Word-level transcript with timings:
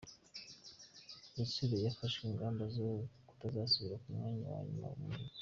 Rutsiro 1.35 1.75
yafashe 1.85 2.19
ingamba 2.29 2.63
zo 2.75 2.87
kutazasubira 3.27 3.95
ku 4.01 4.07
mwanya 4.15 4.45
wa 4.53 4.61
nyuma 4.67 4.89
mu 4.97 5.05
mihigo 5.11 5.35